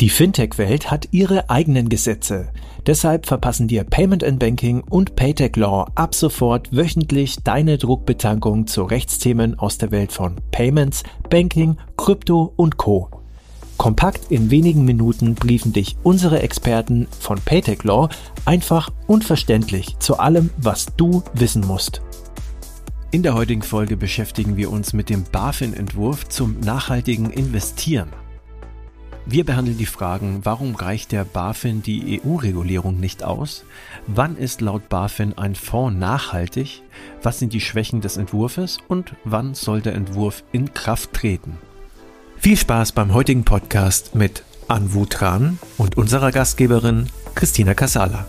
Die 0.00 0.08
Fintech-Welt 0.08 0.90
hat 0.90 1.08
ihre 1.12 1.50
eigenen 1.50 1.88
Gesetze. 1.88 2.48
Deshalb 2.86 3.26
verpassen 3.26 3.68
dir 3.68 3.84
Payment 3.84 4.24
and 4.24 4.38
Banking 4.38 4.80
und 4.80 5.14
Paytech 5.14 5.54
Law 5.56 5.86
ab 5.94 6.14
sofort 6.14 6.74
wöchentlich 6.74 7.36
deine 7.44 7.78
Druckbetankung 7.78 8.66
zu 8.66 8.82
Rechtsthemen 8.82 9.58
aus 9.58 9.78
der 9.78 9.92
Welt 9.92 10.10
von 10.10 10.36
Payments, 10.50 11.04
Banking, 11.30 11.76
Krypto 11.96 12.52
und 12.56 12.78
Co. 12.78 13.10
Kompakt 13.76 14.30
in 14.30 14.50
wenigen 14.50 14.84
Minuten 14.84 15.34
briefen 15.34 15.72
dich 15.72 15.96
unsere 16.02 16.40
Experten 16.40 17.06
von 17.20 17.38
Paytech 17.40 17.84
Law 17.84 18.08
einfach 18.44 18.90
und 19.06 19.24
verständlich 19.24 19.98
zu 19.98 20.18
allem, 20.18 20.50
was 20.56 20.86
du 20.96 21.22
wissen 21.34 21.66
musst. 21.66 22.02
In 23.12 23.22
der 23.22 23.34
heutigen 23.34 23.62
Folge 23.62 23.96
beschäftigen 23.96 24.56
wir 24.56 24.70
uns 24.70 24.92
mit 24.92 25.10
dem 25.10 25.24
BaFin-Entwurf 25.24 26.28
zum 26.28 26.60
nachhaltigen 26.60 27.30
Investieren. 27.30 28.08
Wir 29.24 29.44
behandeln 29.44 29.78
die 29.78 29.86
Fragen, 29.86 30.40
warum 30.42 30.74
reicht 30.74 31.12
der 31.12 31.24
BaFin 31.24 31.80
die 31.80 32.20
EU-Regulierung 32.24 32.98
nicht 32.98 33.22
aus? 33.22 33.64
Wann 34.08 34.36
ist 34.36 34.60
laut 34.60 34.88
BaFin 34.88 35.38
ein 35.38 35.54
Fonds 35.54 35.98
nachhaltig? 35.98 36.82
Was 37.22 37.38
sind 37.38 37.52
die 37.52 37.60
Schwächen 37.60 38.00
des 38.00 38.16
Entwurfs 38.16 38.78
und 38.88 39.14
wann 39.22 39.54
soll 39.54 39.80
der 39.80 39.94
Entwurf 39.94 40.42
in 40.50 40.74
Kraft 40.74 41.12
treten? 41.12 41.56
Viel 42.36 42.56
Spaß 42.56 42.90
beim 42.92 43.14
heutigen 43.14 43.44
Podcast 43.44 44.16
mit 44.16 44.42
Anwu 44.66 45.06
Tran 45.06 45.60
und 45.78 45.96
unserer 45.96 46.32
Gastgeberin 46.32 47.06
Christina 47.36 47.74
Casala. 47.74 48.26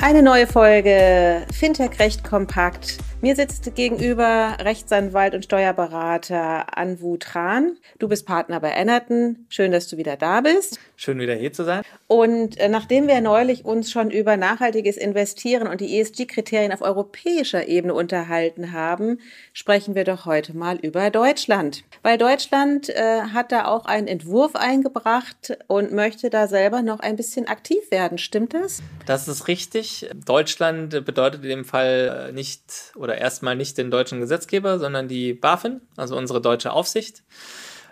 Eine 0.00 0.22
neue 0.22 0.46
Folge 0.46 1.46
Fintech 1.52 1.98
Recht 1.98 2.24
Kompakt 2.24 2.98
mir 3.24 3.36
sitzt 3.36 3.74
gegenüber 3.74 4.58
Rechtsanwalt 4.60 5.34
und 5.34 5.46
Steuerberater 5.46 6.76
Anwu 6.76 7.16
Tran. 7.16 7.78
Du 7.98 8.06
bist 8.06 8.26
Partner 8.26 8.60
bei 8.60 8.68
Ennerton. 8.68 9.46
Schön, 9.48 9.72
dass 9.72 9.88
du 9.88 9.96
wieder 9.96 10.18
da 10.18 10.42
bist. 10.42 10.78
Schön, 10.94 11.18
wieder 11.18 11.34
hier 11.34 11.50
zu 11.50 11.64
sein. 11.64 11.82
Und 12.06 12.58
äh, 12.58 12.68
nachdem 12.68 13.08
wir 13.08 13.22
neulich 13.22 13.64
uns 13.64 13.90
schon 13.90 14.10
über 14.10 14.36
nachhaltiges 14.36 14.98
Investieren 14.98 15.68
und 15.68 15.80
die 15.80 15.98
ESG-Kriterien 15.98 16.70
auf 16.70 16.82
europäischer 16.82 17.66
Ebene 17.66 17.94
unterhalten 17.94 18.72
haben, 18.72 19.18
sprechen 19.54 19.94
wir 19.94 20.04
doch 20.04 20.26
heute 20.26 20.54
mal 20.54 20.76
über 20.76 21.08
Deutschland. 21.08 21.82
Weil 22.02 22.18
Deutschland 22.18 22.90
äh, 22.90 23.22
hat 23.32 23.52
da 23.52 23.64
auch 23.64 23.86
einen 23.86 24.06
Entwurf 24.06 24.54
eingebracht 24.54 25.56
und 25.66 25.92
möchte 25.92 26.28
da 26.28 26.46
selber 26.46 26.82
noch 26.82 27.00
ein 27.00 27.16
bisschen 27.16 27.48
aktiv 27.48 27.90
werden. 27.90 28.18
Stimmt 28.18 28.52
das? 28.52 28.82
Das 29.06 29.28
ist 29.28 29.48
richtig. 29.48 30.10
Deutschland 30.26 31.06
bedeutet 31.06 31.42
in 31.42 31.48
dem 31.48 31.64
Fall 31.64 32.28
äh, 32.28 32.32
nicht 32.32 32.92
oder 32.96 33.13
oder 33.14 33.20
erstmal 33.20 33.56
nicht 33.56 33.78
den 33.78 33.90
deutschen 33.90 34.20
Gesetzgeber, 34.20 34.78
sondern 34.78 35.08
die 35.08 35.34
BaFin, 35.34 35.80
also 35.96 36.16
unsere 36.16 36.40
deutsche 36.40 36.72
Aufsicht. 36.72 37.22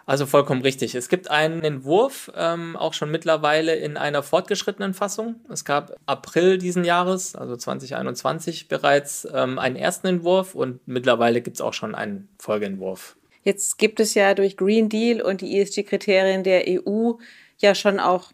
Also 0.05 0.27
vollkommen 0.27 0.63
richtig. 0.63 0.97
Es 0.97 1.09
gibt 1.09 1.31
einen 1.31 1.63
Entwurf, 1.63 2.33
ähm, 2.35 2.77
auch 2.77 2.93
schon 2.93 3.13
mittlerweile 3.13 3.77
in 3.77 3.97
einer 3.97 4.25
fortgeschrittenen 4.25 4.95
Fassung. 4.95 5.37
Es 5.49 5.65
gab 5.65 5.95
April 6.07 6.59
diesen 6.59 6.85
Jahres, 6.85 7.37
also 7.37 7.55
2021, 7.57 8.67
bereits 8.67 9.29
ähm, 9.33 9.61
einen 9.61 9.77
ersten 9.77 10.09
Entwurf 10.09 10.57
und 10.57 10.81
mittlerweile 10.87 11.41
gibt 11.41 11.59
es 11.59 11.61
auch 11.61 11.73
schon 11.73 11.95
einen 11.95 12.29
Folgeentwurf. 12.41 13.17
Jetzt 13.45 13.79
gibt 13.79 14.01
es 14.01 14.15
ja 14.15 14.35
durch 14.35 14.57
Green 14.57 14.89
Deal 14.89 15.23
und 15.23 15.41
die 15.41 15.61
ESG-Kriterien 15.61 16.43
der 16.43 16.65
EU 16.67 17.13
ja 17.59 17.77
schon 17.77 18.01
auch 18.01 18.33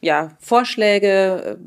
ja, 0.00 0.36
Vorschläge, 0.40 1.58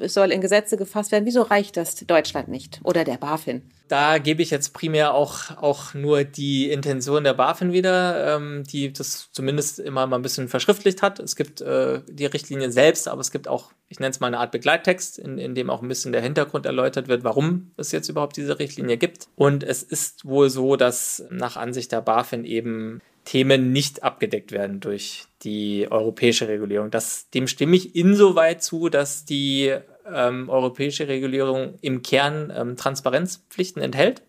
äh, 0.00 0.04
es 0.04 0.14
soll 0.14 0.30
in 0.30 0.40
Gesetze 0.40 0.76
gefasst 0.76 1.10
werden. 1.10 1.24
Wieso 1.24 1.42
reicht 1.42 1.76
das 1.76 1.94
Deutschland 1.96 2.48
nicht 2.48 2.80
oder 2.84 3.04
der 3.04 3.16
BaFin? 3.16 3.62
Da 3.88 4.18
gebe 4.18 4.42
ich 4.42 4.50
jetzt 4.50 4.74
primär 4.74 5.14
auch, 5.14 5.56
auch 5.56 5.94
nur 5.94 6.24
die 6.24 6.70
Intention 6.70 7.24
der 7.24 7.32
BaFin 7.32 7.72
wieder, 7.72 8.36
ähm, 8.36 8.64
die 8.64 8.92
das 8.92 9.30
zumindest 9.32 9.78
immer 9.78 10.06
mal 10.06 10.16
ein 10.16 10.22
bisschen 10.22 10.48
verschriftlicht 10.48 11.00
hat. 11.00 11.18
Es 11.18 11.36
gibt 11.36 11.62
äh, 11.62 12.02
die 12.06 12.26
Richtlinie 12.26 12.70
selbst, 12.70 13.08
aber 13.08 13.22
es 13.22 13.30
gibt 13.30 13.48
auch, 13.48 13.72
ich 13.88 13.98
nenne 13.98 14.10
es 14.10 14.20
mal 14.20 14.26
eine 14.26 14.38
Art 14.38 14.52
Begleittext, 14.52 15.18
in, 15.18 15.38
in 15.38 15.54
dem 15.54 15.70
auch 15.70 15.80
ein 15.80 15.88
bisschen 15.88 16.12
der 16.12 16.20
Hintergrund 16.20 16.66
erläutert 16.66 17.08
wird, 17.08 17.24
warum 17.24 17.70
es 17.78 17.90
jetzt 17.90 18.10
überhaupt 18.10 18.36
diese 18.36 18.58
Richtlinie 18.58 18.98
gibt. 18.98 19.28
Und 19.36 19.64
es 19.64 19.82
ist 19.82 20.26
wohl 20.26 20.50
so, 20.50 20.76
dass 20.76 21.24
nach 21.30 21.56
Ansicht 21.56 21.90
der 21.92 22.02
BaFin 22.02 22.44
eben 22.44 23.00
Themen 23.28 23.72
nicht 23.72 24.04
abgedeckt 24.04 24.52
werden 24.52 24.80
durch 24.80 25.26
die 25.42 25.86
europäische 25.90 26.48
Regulierung. 26.48 26.90
Das, 26.90 27.28
dem 27.28 27.46
stimme 27.46 27.76
ich 27.76 27.94
insoweit 27.94 28.62
zu, 28.62 28.88
dass 28.88 29.26
die 29.26 29.74
ähm, 30.10 30.48
europäische 30.48 31.08
Regulierung 31.08 31.74
im 31.82 32.00
Kern 32.00 32.50
ähm, 32.56 32.76
Transparenzpflichten 32.76 33.82
enthält 33.82 34.22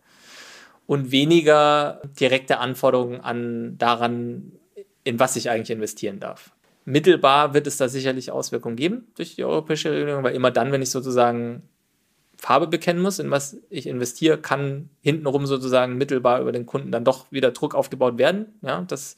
und 0.86 1.14
weniger 1.14 2.02
direkte 2.20 2.60
Anforderungen 2.60 3.22
an 3.22 3.78
daran, 3.78 4.52
in 5.06 5.18
was 5.18 5.38
ich 5.38 5.50
eigentlich 5.50 5.72
investieren 5.72 6.20
darf. 6.20 6.52
Mittelbar 6.84 7.54
wird 7.54 7.68
es 7.68 7.78
da 7.78 7.88
sicherlich 7.88 8.32
Auswirkungen 8.32 8.76
geben 8.76 9.08
durch 9.16 9.36
die 9.36 9.46
europäische 9.46 9.92
Regulierung, 9.92 10.26
weil 10.26 10.36
immer 10.36 10.52
dann, 10.52 10.74
wenn 10.74 10.82
ich 10.82 10.92
sozusagen 10.92 11.64
Farbe 12.42 12.68
bekennen 12.68 13.02
muss, 13.02 13.20
in 13.20 13.32
was 13.32 13.58
ich 13.70 13.86
investiere, 13.86 14.38
kann 14.38 14.90
hintenrum 15.02 15.46
sozusagen 15.46 15.98
mittelbar 15.98 16.40
über 16.40 16.54
den 16.54 16.66
Kunden 16.66 16.90
dann 16.90 17.04
doch 17.04 17.30
wieder 17.32 17.52
Druck 17.52 17.76
aufgebaut 17.76 18.18
werden. 18.18 18.54
Ja, 18.62 18.82
dass 18.84 19.18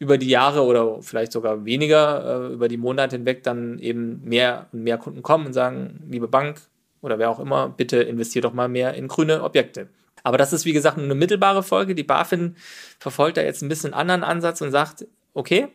über 0.00 0.18
die 0.18 0.28
Jahre 0.28 0.64
oder 0.64 1.00
vielleicht 1.00 1.30
sogar 1.30 1.64
weniger, 1.64 2.48
äh, 2.48 2.52
über 2.52 2.66
die 2.66 2.76
Monate 2.76 3.16
hinweg 3.16 3.44
dann 3.44 3.78
eben 3.78 4.20
mehr 4.24 4.66
und 4.72 4.82
mehr 4.82 4.98
Kunden 4.98 5.22
kommen 5.22 5.46
und 5.46 5.52
sagen, 5.52 6.00
liebe 6.10 6.26
Bank 6.26 6.60
oder 7.02 7.20
wer 7.20 7.30
auch 7.30 7.38
immer, 7.38 7.68
bitte 7.68 7.98
investiert 7.98 8.44
doch 8.44 8.52
mal 8.52 8.68
mehr 8.68 8.94
in 8.94 9.06
grüne 9.06 9.44
Objekte. 9.44 9.88
Aber 10.24 10.36
das 10.36 10.52
ist, 10.52 10.64
wie 10.64 10.72
gesagt, 10.72 10.98
eine 10.98 11.14
mittelbare 11.14 11.62
Folge. 11.62 11.94
Die 11.94 12.02
BaFin 12.02 12.56
verfolgt 12.98 13.36
da 13.36 13.42
jetzt 13.42 13.62
ein 13.62 13.68
bisschen 13.68 13.94
anderen 13.94 14.24
Ansatz 14.24 14.60
und 14.60 14.72
sagt, 14.72 15.06
okay, 15.34 15.68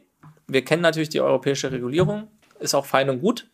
wir 0.46 0.66
kennen 0.66 0.82
natürlich 0.82 1.08
die 1.08 1.22
europäische 1.22 1.72
Regulierung, 1.72 2.28
ist 2.60 2.76
auch 2.76 2.86
fein 2.86 3.10
und 3.10 3.22
gut. 3.22 3.48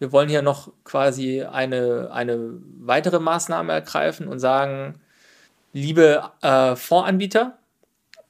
Wir 0.00 0.12
wollen 0.12 0.30
hier 0.30 0.42
noch 0.42 0.72
quasi 0.82 1.42
eine, 1.42 2.08
eine 2.10 2.54
weitere 2.80 3.20
Maßnahme 3.20 3.70
ergreifen 3.72 4.28
und 4.28 4.38
sagen, 4.38 4.98
liebe 5.74 6.24
äh, 6.40 6.74
Fondsanbieter, 6.74 7.58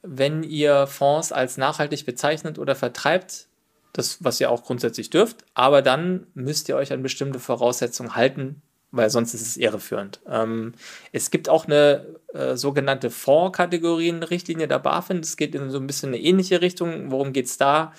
wenn 0.03 0.43
ihr 0.43 0.85
Fonds 0.85 1.31
als 1.31 1.57
nachhaltig 1.57 2.05
bezeichnet 2.05 2.59
oder 2.59 2.75
vertreibt, 2.75 3.47
das, 3.93 4.23
was 4.23 4.39
ihr 4.41 4.51
auch 4.51 4.63
grundsätzlich 4.63 5.09
dürft, 5.09 5.45
aber 5.53 5.81
dann 5.81 6.27
müsst 6.33 6.67
ihr 6.67 6.75
euch 6.75 6.91
an 6.91 7.03
bestimmte 7.03 7.39
Voraussetzungen 7.39 8.15
halten, 8.15 8.61
weil 8.91 9.09
sonst 9.09 9.33
ist 9.33 9.41
es 9.41 9.55
irreführend. 9.55 10.19
Ähm, 10.27 10.73
es 11.13 11.31
gibt 11.31 11.47
auch 11.47 11.65
eine 11.65 12.05
äh, 12.33 12.57
sogenannte 12.57 13.09
Fondskategorien-Richtlinie 13.09 14.67
der 14.67 14.79
BaFin. 14.79 15.21
Das 15.21 15.37
geht 15.37 15.55
in 15.55 15.69
so 15.69 15.77
ein 15.77 15.87
bisschen 15.87 16.09
eine 16.09 16.19
ähnliche 16.19 16.61
Richtung. 16.61 17.11
Worum 17.11 17.31
geht 17.31 17.45
es 17.45 17.57
da? 17.57 17.93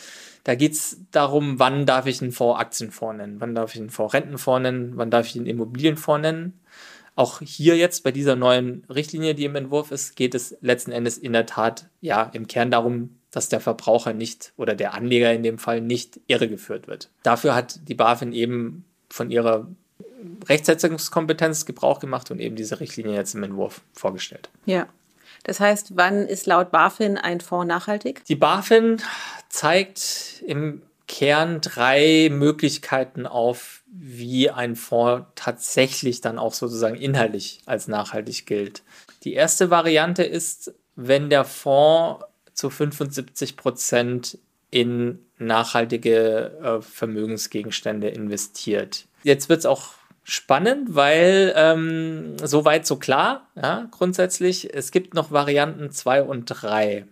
Da 0.45 0.55
geht 0.55 0.73
es 0.73 0.99
darum, 1.13 1.59
wann 1.59 1.87
darf 1.87 2.07
ich 2.07 2.21
einen 2.21 2.33
Fonds 2.33 2.61
Aktienfonds 2.61 3.19
nennen, 3.19 3.41
wann 3.41 3.55
darf 3.55 3.75
ich 3.75 3.81
einen 3.81 3.91
Fonds 3.91 4.15
Rentenfonds 4.15 4.63
nennen, 4.63 4.93
wann 4.97 5.11
darf 5.11 5.27
ich 5.27 5.37
einen 5.37 5.47
Immobilienfonds 5.47 6.23
nennen. 6.23 6.61
Auch 7.15 7.41
hier 7.41 7.77
jetzt 7.77 8.05
bei 8.05 8.11
dieser 8.11 8.37
neuen 8.37 8.85
Richtlinie, 8.89 9.35
die 9.35 9.45
im 9.45 9.55
Entwurf 9.55 9.91
ist, 9.91 10.17
geht 10.17 10.35
es 10.35 10.57
letzten 10.63 10.93
Endes 10.93 11.19
in 11.19 11.33
der 11.33 11.47
Tat 11.47 11.87
ja 12.01 12.31
im 12.33 12.49
Kern 12.49 12.71
darum, 12.71 13.19
dass 13.31 13.49
der 13.49 13.61
Verbraucher 13.61 14.13
nicht 14.15 14.53
oder 14.57 14.75
der 14.75 14.95
Anleger 14.95 15.33
in 15.33 15.43
dem 15.43 15.59
Fall 15.59 15.81
nicht 15.81 16.21
irregeführt 16.27 16.89
wird. 16.89 17.11
Dafür 17.23 17.55
hat 17.55 17.81
die 17.89 17.95
BaFin 17.95 18.33
eben 18.33 18.85
von 19.11 19.31
ihrer 19.31 19.69
Rechtsetzungskompetenz 20.49 21.67
Gebrauch 21.67 21.99
gemacht 21.99 22.31
und 22.31 22.41
eben 22.41 22.57
diese 22.57 22.81
Richtlinie 22.81 23.15
jetzt 23.15 23.35
im 23.35 23.43
Entwurf 23.43 23.83
vorgestellt. 23.93 24.51
Ja. 24.67 24.87
Das 25.45 25.61
heißt, 25.61 25.97
wann 25.97 26.27
ist 26.27 26.47
laut 26.47 26.71
BaFin 26.71 27.19
ein 27.19 27.41
Fonds 27.41 27.67
nachhaltig? 27.67 28.25
Die 28.27 28.37
BaFin 28.37 29.03
zeigt 29.49 30.43
im 30.47 30.83
Kern 31.09 31.61
drei 31.61 32.29
Möglichkeiten 32.31 33.27
auf, 33.27 33.83
wie 33.87 34.51
ein 34.51 34.77
Fonds 34.77 35.27
tatsächlich 35.35 36.21
dann 36.21 36.39
auch 36.39 36.55
sozusagen 36.55 36.97
inhaltlich 36.97 37.61
als 37.67 37.89
nachhaltig 37.89 38.47
gilt. 38.47 38.83
Die 39.25 39.35
erste 39.35 39.71
Variante 39.71 40.23
ist, 40.23 40.75
wenn 40.97 41.29
der 41.29 41.45
Fonds 41.45 42.25
zu 42.55 42.71
75 42.71 43.57
Prozent 43.57 44.39
in 44.71 45.19
nachhaltige 45.39 46.59
äh, 46.63 46.83
Vermögensgegenstände 46.83 48.09
investiert. 48.09 49.07
Jetzt 49.23 49.49
wird 49.49 49.61
es 49.61 49.67
auch 49.67 49.93
spannend, 50.25 50.95
weil 50.95 51.53
ähm, 51.57 52.37
soweit 52.43 52.87
so 52.87 52.97
klar, 52.97 53.49
ja, 53.61 53.87
grundsätzlich. 53.91 54.73
Es 54.75 54.91
gibt 54.91 55.15
noch 55.15 55.31
Varianten 55.31 55.91
2 55.91 56.23
und 56.23 56.47
3. 56.47 57.07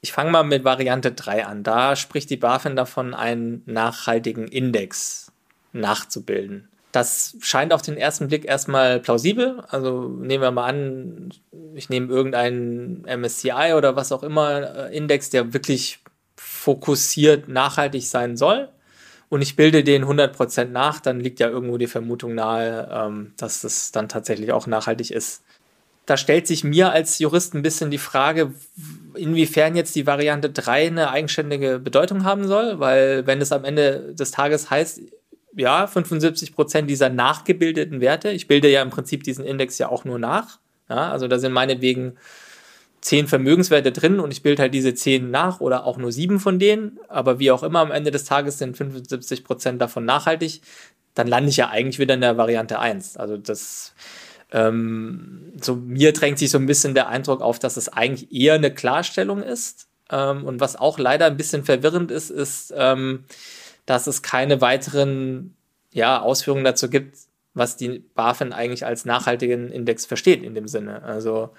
Ich 0.00 0.12
fange 0.12 0.30
mal 0.30 0.44
mit 0.44 0.64
Variante 0.64 1.12
3 1.12 1.46
an. 1.46 1.62
Da 1.62 1.96
spricht 1.96 2.30
die 2.30 2.36
BaFin 2.36 2.76
davon, 2.76 3.14
einen 3.14 3.62
nachhaltigen 3.66 4.48
Index 4.48 5.32
nachzubilden. 5.72 6.68
Das 6.92 7.36
scheint 7.40 7.72
auf 7.72 7.82
den 7.82 7.96
ersten 7.96 8.28
Blick 8.28 8.44
erstmal 8.44 9.00
plausibel. 9.00 9.62
Also 9.68 10.08
nehmen 10.08 10.42
wir 10.42 10.50
mal 10.50 10.66
an, 10.66 11.30
ich 11.74 11.90
nehme 11.90 12.08
irgendeinen 12.08 13.02
MSCI 13.02 13.74
oder 13.76 13.94
was 13.94 14.10
auch 14.10 14.22
immer 14.22 14.88
äh, 14.88 14.96
Index, 14.96 15.30
der 15.30 15.52
wirklich 15.52 16.00
fokussiert 16.36 17.48
nachhaltig 17.48 18.08
sein 18.08 18.36
soll 18.36 18.68
und 19.28 19.42
ich 19.42 19.56
bilde 19.56 19.84
den 19.84 20.04
100% 20.04 20.66
nach, 20.66 21.00
dann 21.00 21.20
liegt 21.20 21.40
ja 21.40 21.48
irgendwo 21.48 21.76
die 21.76 21.86
Vermutung 21.86 22.34
nahe, 22.34 22.88
ähm, 22.90 23.32
dass 23.36 23.60
das 23.60 23.92
dann 23.92 24.08
tatsächlich 24.08 24.52
auch 24.52 24.66
nachhaltig 24.66 25.10
ist. 25.10 25.42
da 26.06 26.16
stellt 26.16 26.46
sich 26.46 26.64
mir 26.64 26.90
als 26.90 27.18
Jurist 27.18 27.54
ein 27.54 27.60
bisschen 27.60 27.90
die 27.90 27.98
Frage, 27.98 28.54
inwiefern 29.14 29.76
jetzt 29.76 29.94
die 29.94 30.06
Variante 30.06 30.48
3 30.48 30.86
eine 30.86 31.10
eigenständige 31.10 31.78
Bedeutung 31.78 32.24
haben 32.24 32.48
soll, 32.48 32.80
weil 32.80 33.26
wenn 33.26 33.42
es 33.42 33.52
am 33.52 33.64
Ende 33.64 34.14
des 34.14 34.30
Tages 34.30 34.70
heißt, 34.70 35.02
ja, 35.54 35.86
75 35.86 36.54
Prozent 36.54 36.88
dieser 36.88 37.10
nachgebildeten 37.10 38.00
Werte, 38.00 38.30
ich 38.30 38.46
bilde 38.48 38.70
ja 38.70 38.80
im 38.80 38.90
Prinzip 38.90 39.22
diesen 39.24 39.44
Index 39.44 39.76
ja 39.76 39.90
auch 39.90 40.06
nur 40.06 40.18
nach, 40.18 40.60
ja, 40.88 41.10
also 41.12 41.28
da 41.28 41.38
sind 41.38 41.52
meinetwegen 41.52 42.16
zehn 43.00 43.28
Vermögenswerte 43.28 43.92
drin 43.92 44.20
und 44.20 44.32
ich 44.32 44.42
bilde 44.42 44.62
halt 44.62 44.74
diese 44.74 44.94
zehn 44.94 45.30
nach 45.30 45.60
oder 45.60 45.84
auch 45.84 45.98
nur 45.98 46.12
sieben 46.12 46.40
von 46.40 46.58
denen, 46.58 46.98
aber 47.08 47.38
wie 47.38 47.50
auch 47.50 47.62
immer 47.62 47.80
am 47.80 47.90
Ende 47.90 48.10
des 48.10 48.24
Tages 48.24 48.58
sind 48.58 48.76
75 48.76 49.44
Prozent 49.44 49.80
davon 49.80 50.04
nachhaltig, 50.04 50.62
dann 51.14 51.26
lande 51.26 51.50
ich 51.50 51.56
ja 51.56 51.68
eigentlich 51.68 51.98
wieder 51.98 52.14
in 52.14 52.20
der 52.20 52.36
Variante 52.36 52.78
1. 52.78 53.16
Also 53.16 53.36
das, 53.36 53.94
ähm, 54.52 55.52
so 55.60 55.76
mir 55.76 56.12
drängt 56.12 56.38
sich 56.38 56.50
so 56.50 56.58
ein 56.58 56.66
bisschen 56.66 56.94
der 56.94 57.08
Eindruck 57.08 57.40
auf, 57.40 57.58
dass 57.58 57.76
es 57.76 57.88
eigentlich 57.88 58.32
eher 58.32 58.54
eine 58.54 58.72
Klarstellung 58.72 59.42
ist. 59.42 59.88
Ähm, 60.10 60.44
und 60.44 60.60
was 60.60 60.76
auch 60.76 60.98
leider 60.98 61.26
ein 61.26 61.36
bisschen 61.36 61.64
verwirrend 61.64 62.10
ist, 62.10 62.30
ist, 62.30 62.72
ähm, 62.76 63.24
dass 63.86 64.06
es 64.06 64.22
keine 64.22 64.60
weiteren 64.60 65.56
ja, 65.92 66.20
Ausführungen 66.20 66.64
dazu 66.64 66.88
gibt, 66.88 67.16
was 67.54 67.76
die 67.76 68.04
BaFin 68.14 68.52
eigentlich 68.52 68.86
als 68.86 69.04
nachhaltigen 69.04 69.70
Index 69.70 70.06
versteht 70.06 70.42
in 70.42 70.54
dem 70.54 70.68
Sinne. 70.68 71.02
Also 71.02 71.50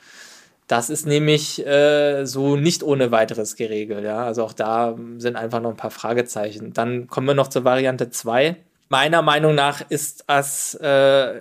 das 0.69 0.92
ist 0.92 1.07
nämlich 1.07 1.66
äh, 1.66 2.25
so 2.25 2.56
nicht 2.56 2.83
ohne 2.83 3.10
weiteres 3.10 3.56
geregelt. 3.56 4.04
Ja? 4.04 4.24
Also 4.24 4.44
auch 4.44 4.54
da 4.54 4.95
sind 5.18 5.36
einfach 5.36 5.62
noch 5.62 5.71
ein 5.71 5.77
paar 5.77 5.89
Fragezeichen. 5.89 6.74
Dann 6.74 7.07
kommen 7.07 7.25
wir 7.25 7.33
noch 7.33 7.48
zur 7.48 7.63
Variante 7.63 8.12
2. 8.12 8.56
Meiner 8.88 9.24
Meinung 9.24 9.56
nach 9.56 9.81
ist 9.89 10.25
das, 10.27 10.75
äh, 10.75 11.39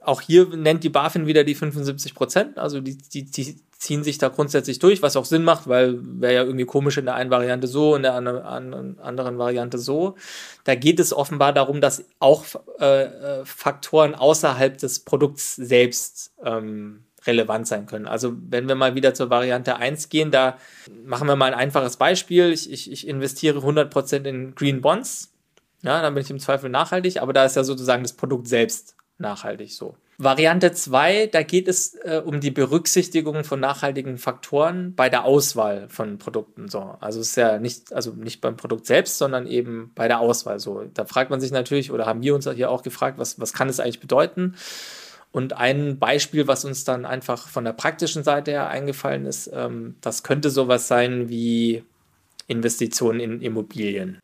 auch 0.00 0.22
hier 0.22 0.48
nennt 0.56 0.84
die 0.84 0.88
BaFin 0.88 1.26
wieder 1.26 1.44
die 1.44 1.54
75 1.54 2.14
Prozent. 2.14 2.58
Also 2.58 2.80
die, 2.80 2.96
die, 2.96 3.24
die 3.24 3.60
ziehen 3.76 4.04
sich 4.04 4.16
da 4.16 4.28
grundsätzlich 4.28 4.78
durch, 4.78 5.02
was 5.02 5.16
auch 5.16 5.26
Sinn 5.26 5.44
macht, 5.44 5.68
weil 5.68 5.98
wäre 6.00 6.32
ja 6.32 6.42
irgendwie 6.42 6.64
komisch 6.64 6.96
in 6.96 7.04
der 7.04 7.14
einen 7.14 7.30
Variante 7.30 7.66
so, 7.66 7.94
in 7.94 8.02
der 8.02 8.14
anderen, 8.14 8.98
anderen 9.00 9.36
Variante 9.36 9.76
so. 9.76 10.14
Da 10.64 10.76
geht 10.76 10.98
es 10.98 11.12
offenbar 11.12 11.52
darum, 11.52 11.82
dass 11.82 12.06
auch 12.20 12.46
äh, 12.80 13.02
äh, 13.02 13.44
Faktoren 13.44 14.14
außerhalb 14.14 14.78
des 14.78 15.00
Produkts 15.00 15.56
selbst 15.56 16.32
ähm, 16.42 17.04
relevant 17.26 17.66
sein 17.66 17.86
können. 17.86 18.06
Also 18.06 18.34
wenn 18.48 18.68
wir 18.68 18.74
mal 18.74 18.94
wieder 18.94 19.14
zur 19.14 19.30
Variante 19.30 19.76
1 19.76 20.08
gehen, 20.08 20.30
da 20.30 20.58
machen 21.04 21.28
wir 21.28 21.36
mal 21.36 21.52
ein 21.52 21.58
einfaches 21.58 21.96
Beispiel. 21.96 22.52
Ich, 22.52 22.70
ich, 22.70 22.90
ich 22.90 23.06
investiere 23.06 23.60
100% 23.60 24.24
in 24.24 24.54
Green 24.54 24.80
Bonds. 24.80 25.32
Ja, 25.82 26.00
dann 26.00 26.14
bin 26.14 26.22
ich 26.22 26.30
im 26.30 26.38
Zweifel 26.38 26.70
nachhaltig, 26.70 27.20
aber 27.20 27.32
da 27.32 27.44
ist 27.44 27.56
ja 27.56 27.64
sozusagen 27.64 28.02
das 28.02 28.12
Produkt 28.12 28.46
selbst 28.48 28.96
nachhaltig 29.18 29.72
so. 29.72 29.96
Variante 30.18 30.70
2, 30.70 31.28
da 31.28 31.42
geht 31.42 31.66
es 31.66 31.94
äh, 31.94 32.22
um 32.24 32.40
die 32.40 32.50
Berücksichtigung 32.50 33.42
von 33.44 33.58
nachhaltigen 33.58 34.18
Faktoren 34.18 34.94
bei 34.94 35.08
der 35.08 35.24
Auswahl 35.24 35.88
von 35.88 36.18
Produkten. 36.18 36.68
So. 36.68 36.94
Also 37.00 37.18
es 37.20 37.30
ist 37.30 37.36
ja 37.36 37.58
nicht, 37.58 37.92
also 37.92 38.12
nicht 38.12 38.40
beim 38.40 38.56
Produkt 38.56 38.86
selbst, 38.86 39.18
sondern 39.18 39.46
eben 39.46 39.90
bei 39.94 40.06
der 40.06 40.20
Auswahl. 40.20 40.60
So. 40.60 40.84
Da 40.94 41.06
fragt 41.06 41.30
man 41.30 41.40
sich 41.40 41.50
natürlich, 41.50 41.90
oder 41.90 42.06
haben 42.06 42.22
wir 42.22 42.34
uns 42.34 42.48
hier 42.48 42.70
auch 42.70 42.82
gefragt, 42.82 43.18
was, 43.18 43.40
was 43.40 43.52
kann 43.52 43.68
es 43.68 43.80
eigentlich 43.80 44.00
bedeuten? 44.00 44.54
Und 45.32 45.54
ein 45.54 45.98
Beispiel, 45.98 46.46
was 46.46 46.64
uns 46.64 46.84
dann 46.84 47.06
einfach 47.06 47.48
von 47.48 47.64
der 47.64 47.72
praktischen 47.72 48.22
Seite 48.22 48.50
her 48.50 48.68
eingefallen 48.68 49.24
ist, 49.24 49.50
ähm, 49.52 49.96
das 50.02 50.22
könnte 50.22 50.50
sowas 50.50 50.88
sein 50.88 51.30
wie 51.30 51.82
Investitionen 52.46 53.18
in 53.18 53.40
Immobilien. 53.40 54.20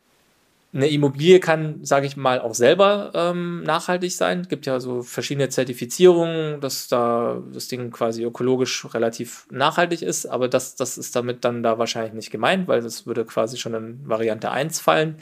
Eine 0.75 0.89
Immobilie 0.89 1.41
kann, 1.41 1.83
sage 1.83 2.07
ich 2.07 2.19
mal, 2.19 2.43
auch 2.43 2.55
selber 2.55 3.11
ähm, 3.15 3.63
nachhaltig 3.63 4.15
sein. 4.15 4.41
Es 4.43 4.49
gibt 4.51 4.67
ja 4.67 4.81
so 4.81 5.03
verschiedene 5.03 5.49
Zertifizierungen, 5.49 6.61
dass 6.61 6.89
da 6.89 7.43
das 7.55 7.69
Ding 7.69 7.91
quasi 7.91 8.23
ökologisch 8.23 8.87
relativ 8.93 9.47
nachhaltig 9.51 10.03
ist, 10.03 10.27
aber 10.27 10.47
das, 10.47 10.77
das 10.77 10.99
ist 10.99 11.17
damit 11.17 11.43
dann 11.43 11.63
da 11.63 11.79
wahrscheinlich 11.79 12.13
nicht 12.13 12.31
gemeint, 12.31 12.69
weil 12.69 12.83
das 12.83 13.07
würde 13.07 13.25
quasi 13.25 13.57
schon 13.57 13.73
in 13.73 14.07
Variante 14.07 14.51
1 14.51 14.79
fallen. 14.79 15.17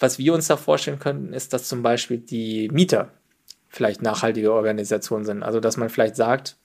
Was 0.00 0.18
wir 0.18 0.34
uns 0.34 0.48
da 0.48 0.56
vorstellen 0.56 0.98
könnten, 0.98 1.32
ist, 1.32 1.52
dass 1.52 1.68
zum 1.68 1.84
Beispiel 1.84 2.18
die 2.18 2.68
Mieter 2.72 3.12
vielleicht 3.74 4.02
nachhaltige 4.02 4.52
Organisationen 4.52 5.24
sind. 5.24 5.42
Also 5.42 5.60
dass 5.60 5.76
man 5.76 5.88
vielleicht 5.88 6.16
sagt, 6.16 6.56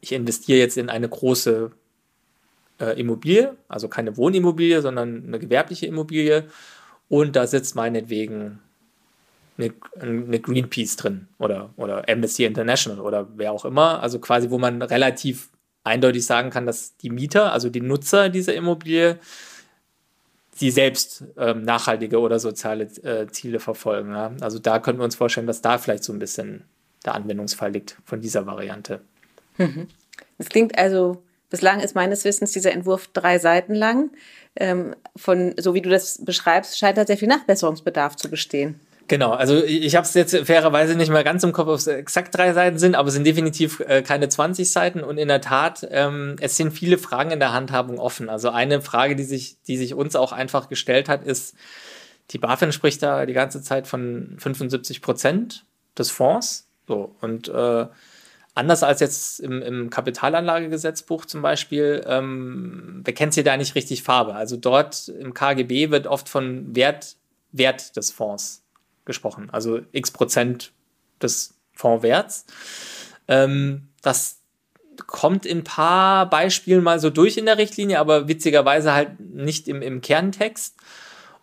ich 0.00 0.12
investiere 0.12 0.58
jetzt 0.58 0.76
in 0.76 0.88
eine 0.88 1.08
große 1.08 1.70
äh, 2.80 2.98
Immobilie, 2.98 3.56
also 3.68 3.88
keine 3.88 4.16
Wohnimmobilie, 4.16 4.82
sondern 4.82 5.24
eine 5.26 5.38
gewerbliche 5.38 5.86
Immobilie 5.86 6.44
und 7.08 7.36
da 7.36 7.46
sitzt 7.46 7.76
meinetwegen 7.76 8.60
eine, 9.58 9.72
eine 10.00 10.40
Greenpeace 10.40 10.96
drin 10.96 11.28
oder, 11.38 11.70
oder 11.76 12.08
Amnesty 12.08 12.44
International 12.44 13.00
oder 13.00 13.28
wer 13.36 13.52
auch 13.52 13.64
immer. 13.64 14.02
Also 14.02 14.18
quasi, 14.18 14.50
wo 14.50 14.58
man 14.58 14.82
relativ 14.82 15.50
eindeutig 15.84 16.24
sagen 16.24 16.50
kann, 16.50 16.66
dass 16.66 16.96
die 16.96 17.10
Mieter, 17.10 17.52
also 17.52 17.68
die 17.68 17.82
Nutzer 17.82 18.30
dieser 18.30 18.54
Immobilie, 18.54 19.18
sie 20.54 20.70
selbst 20.70 21.24
ähm, 21.36 21.62
nachhaltige 21.62 22.18
oder 22.20 22.38
soziale 22.38 22.84
äh, 23.02 23.26
Ziele 23.28 23.60
verfolgen. 23.60 24.12
Ja? 24.12 24.32
Also 24.40 24.58
da 24.58 24.78
könnten 24.78 25.00
wir 25.00 25.04
uns 25.04 25.16
vorstellen, 25.16 25.46
dass 25.46 25.62
da 25.62 25.78
vielleicht 25.78 26.04
so 26.04 26.12
ein 26.12 26.18
bisschen 26.18 26.64
der 27.04 27.14
Anwendungsfall 27.14 27.72
liegt 27.72 27.96
von 28.04 28.20
dieser 28.20 28.46
Variante. 28.46 29.00
Mhm. 29.58 29.88
Es 30.38 30.48
klingt 30.48 30.78
also, 30.78 31.22
bislang 31.50 31.80
ist 31.80 31.94
meines 31.94 32.24
Wissens 32.24 32.52
dieser 32.52 32.72
Entwurf 32.72 33.08
drei 33.12 33.38
Seiten 33.38 33.74
lang. 33.74 34.10
Ähm, 34.56 34.94
von, 35.16 35.54
so 35.58 35.74
wie 35.74 35.82
du 35.82 35.90
das 35.90 36.24
beschreibst, 36.24 36.78
scheint 36.78 36.96
da 36.96 37.06
sehr 37.06 37.18
viel 37.18 37.28
Nachbesserungsbedarf 37.28 38.16
zu 38.16 38.30
bestehen. 38.30 38.80
Genau, 39.06 39.32
also 39.32 39.62
ich 39.62 39.96
habe 39.96 40.06
es 40.06 40.14
jetzt 40.14 40.34
fairerweise 40.46 40.96
nicht 40.96 41.10
mehr 41.10 41.24
ganz 41.24 41.42
im 41.42 41.52
Kopf, 41.52 41.68
ob 41.68 41.74
es 41.74 41.86
exakt 41.86 42.34
drei 42.34 42.54
Seiten 42.54 42.78
sind, 42.78 42.94
aber 42.94 43.08
es 43.08 43.14
sind 43.14 43.26
definitiv 43.26 43.80
äh, 43.80 44.02
keine 44.02 44.30
20 44.30 44.70
Seiten 44.70 45.04
und 45.04 45.18
in 45.18 45.28
der 45.28 45.42
Tat, 45.42 45.86
ähm, 45.90 46.36
es 46.40 46.56
sind 46.56 46.72
viele 46.72 46.96
Fragen 46.96 47.30
in 47.30 47.38
der 47.38 47.52
Handhabung 47.52 47.98
offen. 47.98 48.30
Also 48.30 48.48
eine 48.48 48.80
Frage, 48.80 49.14
die 49.14 49.24
sich, 49.24 49.58
die 49.66 49.76
sich 49.76 49.92
uns 49.92 50.16
auch 50.16 50.32
einfach 50.32 50.70
gestellt 50.70 51.10
hat, 51.10 51.22
ist, 51.22 51.54
die 52.30 52.38
BaFin 52.38 52.72
spricht 52.72 53.02
da 53.02 53.26
die 53.26 53.34
ganze 53.34 53.60
Zeit 53.60 53.86
von 53.86 54.36
75 54.38 55.02
Prozent 55.02 55.66
des 55.98 56.10
Fonds. 56.10 56.66
So, 56.88 57.14
und 57.20 57.48
äh, 57.48 57.86
anders 58.54 58.82
als 58.82 59.00
jetzt 59.00 59.40
im, 59.40 59.60
im 59.60 59.90
Kapitalanlagegesetzbuch 59.90 61.26
zum 61.26 61.42
Beispiel, 61.42 62.02
ähm, 62.06 63.02
bekennt 63.04 63.34
sie 63.34 63.44
da 63.44 63.58
nicht 63.58 63.74
richtig 63.74 64.02
Farbe. 64.02 64.34
Also 64.34 64.56
dort 64.56 65.08
im 65.08 65.34
KGB 65.34 65.90
wird 65.90 66.06
oft 66.06 66.30
von 66.30 66.74
Wert, 66.74 67.16
Wert 67.52 67.96
des 67.98 68.10
Fonds 68.10 68.63
gesprochen, 69.04 69.48
also 69.50 69.80
x 69.92 70.10
Prozent 70.10 70.72
des 71.20 71.54
Fondswerts. 71.72 72.46
Ähm, 73.28 73.88
das 74.02 74.40
kommt 75.06 75.44
in 75.44 75.58
ein 75.58 75.64
paar 75.64 76.28
Beispielen 76.30 76.82
mal 76.82 77.00
so 77.00 77.10
durch 77.10 77.36
in 77.36 77.46
der 77.46 77.58
Richtlinie, 77.58 77.98
aber 77.98 78.28
witzigerweise 78.28 78.92
halt 78.92 79.20
nicht 79.20 79.68
im, 79.68 79.82
im 79.82 80.00
Kerntext. 80.00 80.76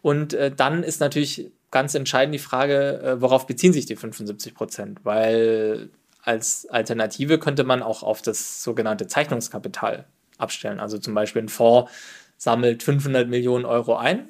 Und 0.02 0.34
äh, 0.34 0.52
dann 0.52 0.84
ist 0.84 1.00
natürlich 1.00 1.52
ganz 1.70 1.96
entscheidend 1.96 2.34
die 2.34 2.40
Frage, 2.40 3.02
äh, 3.02 3.22
worauf 3.22 3.48
beziehen 3.48 3.74
sich 3.74 3.86
die 3.86 3.96
75 3.96 4.54
Prozent? 4.54 5.00
Weil 5.04 5.90
als 6.24 6.68
Alternative 6.70 7.40
könnte 7.40 7.64
man 7.64 7.82
auch 7.82 8.04
auf 8.04 8.22
das 8.22 8.64
sogenannte 8.64 9.08
Zeichnungskapital 9.08 10.06
abstellen. 10.38 10.80
Also 10.80 10.98
zum 10.98 11.14
Beispiel 11.14 11.44
ein 11.44 11.50
Fonds 11.50 11.92
sammelt 12.38 12.84
500 12.84 13.28
Millionen 13.28 13.66
Euro 13.66 13.96
ein 13.96 14.30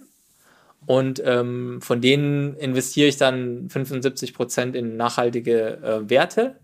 und 0.86 1.22
ähm, 1.26 1.82
von 1.82 2.02
denen 2.02 2.56
investiere 2.56 3.08
ich 3.08 3.18
dann 3.18 3.70
75 3.70 4.34
Prozent 4.34 4.76
in 4.76 4.98
nachhaltige 4.98 5.78
äh, 5.78 6.10
Werte. 6.10 6.58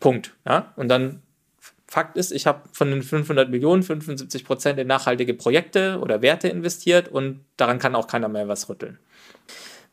Punkt. 0.00 0.34
Ja? 0.46 0.72
Und 0.76 0.88
dann 0.88 1.22
Fakt 1.86 2.16
ist, 2.16 2.32
ich 2.32 2.46
habe 2.46 2.62
von 2.72 2.90
den 2.90 3.02
500 3.02 3.50
Millionen 3.50 3.84
75 3.84 4.44
Prozent 4.44 4.80
in 4.80 4.88
nachhaltige 4.88 5.32
Projekte 5.32 6.00
oder 6.00 6.22
Werte 6.22 6.48
investiert 6.48 7.08
und 7.08 7.44
daran 7.56 7.78
kann 7.78 7.94
auch 7.94 8.08
keiner 8.08 8.28
mehr 8.28 8.48
was 8.48 8.68
rütteln. 8.68 8.98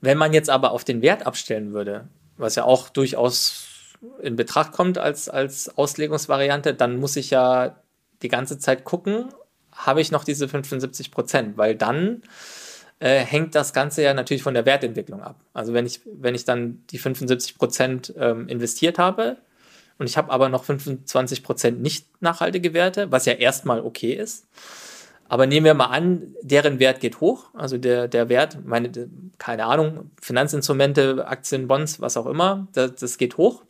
Wenn 0.02 0.18
man 0.18 0.34
jetzt 0.34 0.50
aber 0.50 0.72
auf 0.72 0.84
den 0.84 1.04
Wert 1.04 1.28
abstellen 1.28 1.74
würde, 1.74 2.08
was 2.38 2.56
ja 2.56 2.64
auch 2.64 2.90
durchaus 2.90 3.68
in 4.20 4.36
Betracht 4.36 4.72
kommt 4.72 4.98
als, 4.98 5.30
als 5.30 5.78
Auslegungsvariante, 5.78 6.74
dann 6.74 6.98
muss 6.98 7.16
ich 7.18 7.30
ja 7.30 7.76
die 8.24 8.30
ganze 8.30 8.58
Zeit 8.58 8.84
gucken, 8.84 9.30
habe 9.72 10.02
ich 10.02 10.12
noch 10.12 10.24
diese 10.24 10.48
75 10.48 11.12
Prozent, 11.12 11.58
weil 11.58 11.76
dann 11.76 12.24
äh, 13.02 13.20
hängt 13.26 13.56
das 13.56 13.74
Ganze 13.74 14.04
ja 14.04 14.14
natürlich 14.14 14.44
von 14.44 14.54
der 14.54 14.68
Wertentwicklung 14.68 15.24
ab. 15.24 15.40
Also 15.54 15.74
wenn 15.74 15.88
ich, 15.88 16.02
wenn 16.06 16.36
ich 16.36 16.46
dann 16.46 16.84
die 16.92 17.00
75 17.00 17.58
Prozent 17.58 18.14
ähm, 18.16 18.48
investiert 18.48 19.00
habe 19.00 19.38
und 19.98 20.06
ich 20.06 20.18
habe 20.18 20.32
aber 20.32 20.50
noch 20.50 20.64
25 20.64 21.44
Prozent 21.44 21.82
nicht 21.82 22.06
nachhaltige 22.22 22.76
Werte, 22.76 23.12
was 23.12 23.26
ja 23.26 23.34
erstmal 23.34 23.82
okay 23.82 24.14
ist, 24.14 24.46
aber 25.28 25.48
nehmen 25.48 25.66
wir 25.66 25.74
mal 25.74 25.86
an, 25.86 26.36
deren 26.44 26.78
Wert 26.78 27.00
geht 27.00 27.22
hoch, 27.22 27.46
also 27.56 27.80
der, 27.80 28.08
der 28.08 28.30
Wert, 28.30 28.60
meine, 28.66 28.92
keine 29.40 29.66
Ahnung, 29.66 30.12
Finanzinstrumente, 30.22 31.26
Aktien, 31.28 31.68
Bonds, 31.68 32.02
was 32.02 32.18
auch 32.18 32.28
immer, 32.28 32.68
das, 32.74 32.96
das 32.96 33.18
geht 33.18 33.38
hoch 33.38 33.64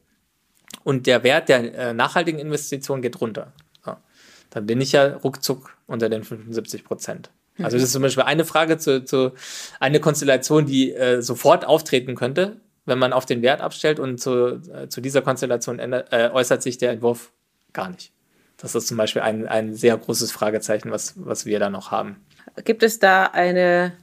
und 0.84 1.08
der 1.08 1.24
Wert 1.24 1.48
der 1.48 1.74
äh, 1.74 1.94
nachhaltigen 1.94 2.40
Investition 2.40 3.02
geht 3.02 3.22
runter. 3.22 3.54
Ja. 3.86 4.02
Dann 4.50 4.66
bin 4.66 4.82
ich 4.82 4.92
ja 4.92 5.16
ruckzuck 5.16 5.78
unter 5.88 6.10
den 6.10 6.26
75 6.26 6.84
Prozent. 6.84 7.30
Also 7.64 7.78
das 7.78 7.84
ist 7.86 7.92
zum 7.94 8.02
Beispiel 8.02 8.24
eine 8.24 8.46
Frage 8.46 8.78
zu, 8.78 9.04
zu 9.04 9.32
eine 9.80 10.00
Konstellation, 10.00 10.66
die 10.66 10.94
äh, 10.94 11.22
sofort 11.22 11.66
auftreten 11.66 12.16
könnte, 12.16 12.58
wenn 12.86 13.00
man 13.00 13.14
auf 13.14 13.26
den 13.26 13.42
Wert 13.42 13.62
abstellt 13.62 14.00
und 14.00 14.20
zu, 14.20 14.62
äh, 14.72 14.88
zu 14.90 15.02
dieser 15.02 15.22
Konstellation 15.22 15.80
ändert, 15.80 16.12
äh, 16.12 16.30
äußert 16.32 16.62
sich 16.62 16.78
der 16.78 16.92
Entwurf 16.92 17.32
gar 17.74 17.90
nicht. 17.90 18.12
Das 18.58 18.76
ist 18.76 18.88
zum 18.88 18.98
Beispiel 18.98 19.24
ein, 19.24 19.48
ein 19.48 19.74
sehr 19.74 19.98
großes 19.98 20.32
Fragezeichen, 20.32 20.92
was, 20.92 21.14
was 21.16 21.46
wir 21.46 21.60
da 21.60 21.70
noch 21.70 21.90
haben. 21.90 22.24
Gibt 22.64 22.84
es 22.84 23.00
da 23.00 23.24
eine 23.26 23.94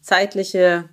zeitliche 0.00 0.88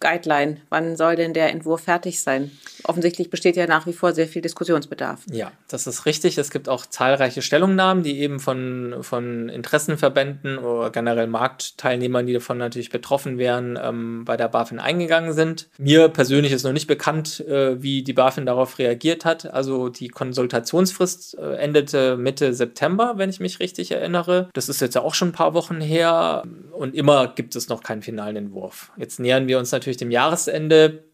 Guideline? 0.00 0.58
Wann 0.68 0.96
soll 0.96 1.16
denn 1.16 1.34
der 1.34 1.50
Entwurf 1.50 1.82
fertig 1.82 2.20
sein? 2.20 2.52
Offensichtlich 2.86 3.30
besteht 3.30 3.56
ja 3.56 3.66
nach 3.66 3.86
wie 3.86 3.92
vor 3.92 4.12
sehr 4.12 4.28
viel 4.28 4.42
Diskussionsbedarf. 4.42 5.22
Ja, 5.30 5.52
das 5.68 5.86
ist 5.86 6.06
richtig. 6.06 6.38
Es 6.38 6.50
gibt 6.50 6.68
auch 6.68 6.86
zahlreiche 6.86 7.42
Stellungnahmen, 7.42 8.02
die 8.02 8.20
eben 8.20 8.38
von, 8.38 8.96
von 9.00 9.48
Interessenverbänden 9.48 10.58
oder 10.58 10.90
generell 10.90 11.26
Marktteilnehmern, 11.26 12.26
die 12.26 12.34
davon 12.34 12.58
natürlich 12.58 12.90
betroffen 12.90 13.38
wären, 13.38 13.78
ähm, 13.82 14.24
bei 14.24 14.36
der 14.36 14.48
BaFin 14.48 14.78
eingegangen 14.78 15.32
sind. 15.32 15.68
Mir 15.78 16.08
persönlich 16.08 16.52
ist 16.52 16.64
noch 16.64 16.72
nicht 16.72 16.86
bekannt, 16.86 17.40
äh, 17.40 17.82
wie 17.82 18.02
die 18.02 18.12
BaFin 18.12 18.46
darauf 18.46 18.78
reagiert 18.78 19.24
hat. 19.24 19.52
Also 19.52 19.88
die 19.88 20.08
Konsultationsfrist 20.08 21.38
äh, 21.38 21.56
endete 21.56 22.16
Mitte 22.16 22.54
September, 22.54 23.14
wenn 23.16 23.30
ich 23.30 23.40
mich 23.40 23.60
richtig 23.60 23.90
erinnere. 23.90 24.48
Das 24.52 24.68
ist 24.68 24.80
jetzt 24.80 24.94
ja 24.94 25.00
auch 25.00 25.14
schon 25.14 25.28
ein 25.28 25.32
paar 25.32 25.54
Wochen 25.54 25.80
her 25.80 26.44
und 26.72 26.94
immer 26.94 27.28
gibt 27.28 27.56
es 27.56 27.68
noch 27.68 27.82
keinen 27.82 28.02
finalen 28.02 28.36
Entwurf. 28.36 28.92
Jetzt 28.96 29.18
nähern 29.18 29.48
wir 29.48 29.58
uns 29.58 29.72
natürlich 29.72 29.86
natürlich 29.86 29.96
dem 29.96 30.10
Jahresende. 30.10 31.04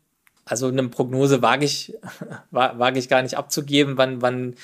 Also 0.44 0.68
eine 0.68 0.88
Prognose 0.88 1.42
wage 1.42 1.64
ich, 1.64 1.94
wage 2.50 2.98
ich 2.98 3.08
gar 3.08 3.22
nicht 3.22 3.36
abzugeben, 3.36 3.96
wann, 3.96 4.22
wann 4.22 4.54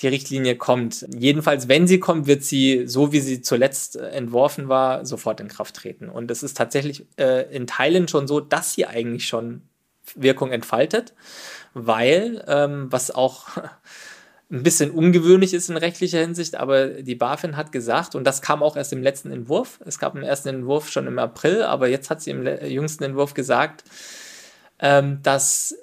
die 0.00 0.08
Richtlinie 0.08 0.56
kommt. 0.56 1.06
Jedenfalls, 1.16 1.68
wenn 1.68 1.88
sie 1.88 1.98
kommt, 1.98 2.26
wird 2.26 2.44
sie, 2.44 2.86
so 2.86 3.12
wie 3.12 3.20
sie 3.20 3.42
zuletzt 3.42 3.96
entworfen 3.96 4.68
war, 4.68 5.04
sofort 5.04 5.40
in 5.40 5.48
Kraft 5.48 5.74
treten. 5.74 6.08
Und 6.08 6.30
es 6.30 6.42
ist 6.42 6.56
tatsächlich 6.56 7.06
äh, 7.16 7.52
in 7.54 7.66
Teilen 7.66 8.06
schon 8.06 8.28
so, 8.28 8.40
dass 8.40 8.74
sie 8.74 8.86
eigentlich 8.86 9.26
schon 9.26 9.62
Wirkung 10.14 10.52
entfaltet, 10.52 11.14
weil, 11.74 12.44
ähm, 12.46 12.86
was 12.90 13.10
auch 13.10 13.48
ein 14.50 14.62
bisschen 14.62 14.90
ungewöhnlich 14.90 15.52
ist 15.52 15.68
in 15.68 15.76
rechtlicher 15.76 16.20
Hinsicht, 16.20 16.54
aber 16.54 16.88
die 16.88 17.14
BaFin 17.14 17.56
hat 17.56 17.72
gesagt, 17.72 18.14
und 18.14 18.24
das 18.24 18.40
kam 18.40 18.62
auch 18.62 18.76
erst 18.76 18.92
im 18.92 19.02
letzten 19.02 19.30
Entwurf, 19.30 19.80
es 19.84 19.98
gab 19.98 20.14
einen 20.14 20.24
ersten 20.24 20.48
Entwurf 20.48 20.88
schon 20.90 21.06
im 21.06 21.18
April, 21.18 21.62
aber 21.62 21.88
jetzt 21.88 22.08
hat 22.08 22.22
sie 22.22 22.30
im 22.30 22.46
jüngsten 22.66 23.04
Entwurf 23.04 23.34
gesagt, 23.34 23.84
ähm, 24.80 25.20
dass 25.22 25.74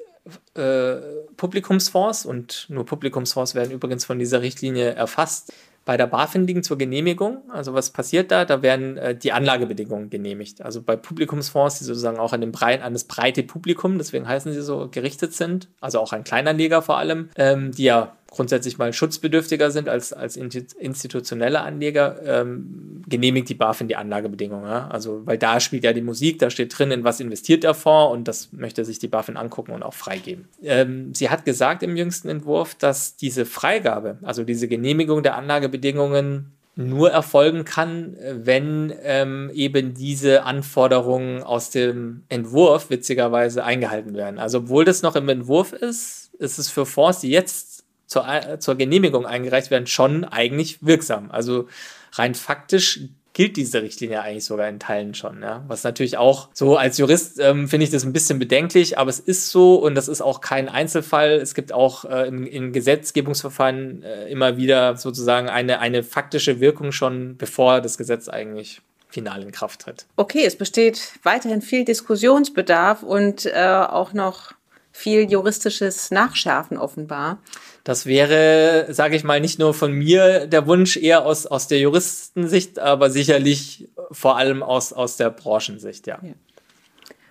äh, 0.55 0.95
Publikumsfonds, 1.37 2.25
und 2.25 2.65
nur 2.69 2.85
Publikumsfonds 2.85 3.55
werden 3.55 3.71
übrigens 3.71 4.05
von 4.05 4.19
dieser 4.19 4.41
Richtlinie 4.41 4.93
erfasst, 4.93 5.53
bei 5.85 5.97
der 5.97 6.07
BaFin 6.07 6.47
liegen 6.47 6.63
zur 6.63 6.79
Genehmigung. 6.79 7.43
Also 7.49 7.75
was 7.75 7.91
passiert 7.91 8.31
da? 8.31 8.43
Da 8.43 8.63
werden 8.63 8.97
äh, 8.97 9.15
die 9.15 9.31
Anlagebedingungen 9.31 10.09
genehmigt. 10.09 10.61
Also 10.61 10.81
bei 10.81 10.95
Publikumsfonds, 10.95 11.77
die 11.77 11.83
sozusagen 11.83 12.17
auch 12.17 12.33
an, 12.33 12.41
dem 12.41 12.51
Brei 12.51 12.81
an 12.81 12.93
das 12.93 13.03
breite 13.03 13.43
Publikum, 13.43 13.99
deswegen 13.99 14.27
heißen 14.27 14.51
sie 14.51 14.61
so, 14.61 14.89
gerichtet 14.89 15.33
sind, 15.33 15.69
also 15.79 15.99
auch 15.99 16.11
an 16.11 16.23
Kleinanleger 16.23 16.81
vor 16.81 16.97
allem, 16.97 17.29
ähm, 17.35 17.71
die 17.71 17.83
ja 17.83 18.15
grundsätzlich 18.35 18.77
mal 18.77 18.91
schutzbedürftiger 18.91 19.71
sind 19.71 19.87
als, 19.87 20.11
als 20.11 20.35
institutionelle 20.35 21.61
Anleger, 21.61 22.19
ähm, 22.25 23.01
genehmigt 23.07 23.49
die 23.49 23.55
BaFin 23.55 23.87
die 23.87 23.95
Anlagebedingungen. 23.95 24.69
Ja? 24.69 24.87
Also, 24.87 25.25
weil 25.25 25.37
da 25.37 25.59
spielt 25.59 25.83
ja 25.83 25.93
die 25.93 26.01
Musik, 26.01 26.39
da 26.39 26.49
steht 26.49 26.77
drin, 26.77 26.91
in 26.91 27.03
was 27.03 27.19
investiert 27.19 27.63
der 27.63 27.73
Fonds 27.73 28.13
und 28.13 28.27
das 28.27 28.51
möchte 28.51 28.83
sich 28.83 28.99
die 28.99 29.07
BaFin 29.07 29.37
angucken 29.37 29.71
und 29.71 29.83
auch 29.83 29.93
freigeben. 29.93 30.47
Ähm, 30.63 31.13
sie 31.13 31.29
hat 31.29 31.45
gesagt 31.45 31.81
im 31.81 31.95
jüngsten 31.95 32.27
Entwurf, 32.27 32.75
dass 32.75 33.15
diese 33.15 33.45
Freigabe, 33.45 34.17
also 34.21 34.43
diese 34.43 34.67
Genehmigung 34.67 35.23
der 35.23 35.37
Anlagebedingungen 35.37 36.51
nur 36.75 37.09
erfolgen 37.11 37.63
kann, 37.63 38.17
wenn 38.19 38.93
ähm, 39.01 39.49
eben 39.53 39.93
diese 39.93 40.43
Anforderungen 40.43 41.41
aus 41.41 41.69
dem 41.69 42.23
Entwurf 42.27 42.89
witzigerweise 42.89 43.63
eingehalten 43.63 44.13
werden. 44.13 44.39
Also 44.39 44.57
obwohl 44.57 44.83
das 44.83 45.01
noch 45.01 45.15
im 45.15 45.29
Entwurf 45.29 45.71
ist, 45.71 46.31
ist 46.37 46.57
es 46.57 46.69
für 46.69 46.85
Fonds, 46.85 47.21
die 47.21 47.29
jetzt 47.29 47.74
zur, 48.07 48.27
äh, 48.27 48.59
zur 48.59 48.75
Genehmigung 48.75 49.25
eingereicht 49.25 49.71
werden, 49.71 49.87
schon 49.87 50.23
eigentlich 50.25 50.85
wirksam. 50.85 51.31
Also 51.31 51.67
rein 52.13 52.35
faktisch 52.35 53.01
gilt 53.35 53.57
diese 53.57 53.81
Richtlinie 53.81 54.21
eigentlich 54.21 54.45
sogar 54.45 54.69
in 54.69 54.79
Teilen 54.79 55.13
schon. 55.13 55.41
Ja? 55.41 55.63
Was 55.67 55.83
natürlich 55.83 56.17
auch 56.17 56.47
so 56.53 56.77
als 56.77 56.97
Jurist 56.97 57.37
ähm, 57.39 57.67
finde 57.67 57.83
ich 57.83 57.89
das 57.91 58.05
ein 58.05 58.13
bisschen 58.13 58.39
bedenklich, 58.39 58.97
aber 58.97 59.09
es 59.09 59.19
ist 59.19 59.49
so 59.49 59.75
und 59.75 59.93
das 59.93 60.07
ist 60.07 60.21
auch 60.21 60.39
kein 60.39 60.69
Einzelfall. 60.69 61.31
Es 61.33 61.53
gibt 61.53 61.73
auch 61.73 62.05
äh, 62.05 62.29
in, 62.29 62.47
in 62.47 62.71
Gesetzgebungsverfahren 62.71 64.03
äh, 64.03 64.29
immer 64.29 64.55
wieder 64.55 64.95
sozusagen 64.95 65.49
eine, 65.49 65.79
eine 65.79 66.01
faktische 66.01 66.61
Wirkung 66.61 66.93
schon, 66.93 67.35
bevor 67.35 67.81
das 67.81 67.97
Gesetz 67.97 68.29
eigentlich 68.29 68.81
final 69.09 69.43
in 69.43 69.51
Kraft 69.51 69.81
tritt. 69.81 70.05
Okay, 70.15 70.45
es 70.45 70.57
besteht 70.57 71.11
weiterhin 71.23 71.61
viel 71.61 71.83
Diskussionsbedarf 71.83 73.03
und 73.03 73.45
äh, 73.45 73.53
auch 73.53 74.13
noch 74.13 74.53
viel 74.93 75.29
juristisches 75.29 76.09
Nachschärfen 76.09 76.77
offenbar. 76.77 77.39
Das 77.85 78.07
wäre, 78.07 78.87
sage 78.89 79.15
ich 79.15 79.23
mal, 79.23 79.39
nicht 79.39 79.59
nur 79.59 79.75
von 79.75 79.91
mir 79.91 80.47
der 80.47 80.65
Wunsch, 80.65 80.97
eher 80.97 81.23
aus, 81.23 81.45
aus 81.45 81.67
der 81.67 81.79
Juristensicht, 81.79 82.79
aber 82.79 83.11
sicherlich 83.11 83.87
vor 84.11 84.37
allem 84.37 84.63
aus, 84.63 84.91
aus 84.91 85.17
der 85.17 85.29
Branchensicht, 85.29 86.07
ja. 86.07 86.17
ja. 86.23 86.33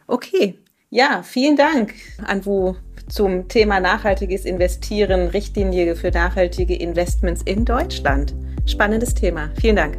Okay, 0.07 0.55
ja, 0.91 1.25
vielen 1.25 1.57
Dank, 1.57 1.95
Anwu, 2.25 2.77
zum 3.09 3.49
Thema 3.49 3.81
nachhaltiges 3.81 4.45
Investieren, 4.45 5.27
Richtlinie 5.27 5.97
für 5.97 6.13
nachhaltige 6.13 6.77
Investments 6.77 7.43
in 7.45 7.65
Deutschland. 7.65 8.33
Spannendes 8.65 9.13
Thema. 9.13 9.51
Vielen 9.61 9.75
Dank. 9.75 9.99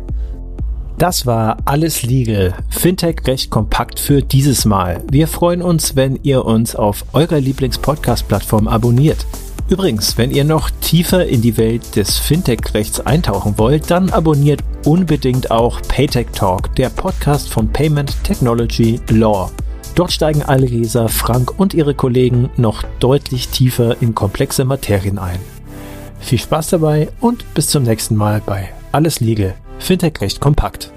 Das 0.97 1.25
war 1.25 1.57
alles 1.65 2.03
Legal. 2.03 2.53
Fintech 2.69 3.17
recht 3.27 3.51
kompakt 3.51 3.99
für 3.99 4.21
dieses 4.21 4.63
Mal. 4.63 5.03
Wir 5.11 5.27
freuen 5.27 5.61
uns, 5.61 5.97
wenn 5.97 6.17
ihr 6.23 6.45
uns 6.45 6.77
auf 6.77 7.03
eurer 7.11 7.41
Lieblings-Podcast-Plattform 7.41 8.69
abonniert. 8.69 9.25
Übrigens, 9.67 10.15
wenn 10.19 10.29
ihr 10.29 10.43
noch 10.43 10.69
tiefer 10.69 11.25
in 11.25 11.41
die 11.41 11.57
Welt 11.57 11.95
des 11.95 12.19
Fintech-Rechts 12.19 12.99
eintauchen 12.99 13.57
wollt, 13.57 13.89
dann 13.89 14.11
abonniert 14.11 14.61
unbedingt 14.85 15.49
auch 15.49 15.81
Paytech 15.81 16.27
Talk, 16.33 16.75
der 16.75 16.89
Podcast 16.89 17.49
von 17.49 17.69
Payment 17.69 18.23
Technology 18.23 18.99
Law. 19.09 19.49
Dort 19.95 20.11
steigen 20.11 20.43
Alresa, 20.43 21.07
Frank 21.07 21.57
und 21.57 21.73
ihre 21.73 21.95
Kollegen 21.95 22.51
noch 22.57 22.83
deutlich 22.99 23.47
tiefer 23.47 23.99
in 24.01 24.13
komplexe 24.13 24.65
Materien 24.65 25.17
ein. 25.17 25.39
Viel 26.19 26.39
Spaß 26.39 26.69
dabei 26.69 27.09
und 27.19 27.51
bis 27.55 27.67
zum 27.67 27.83
nächsten 27.83 28.15
Mal 28.15 28.43
bei 28.45 28.69
Alles 28.91 29.19
Legal, 29.19 29.55
Fintech 29.79 30.21
recht 30.21 30.39
kompakt. 30.39 30.91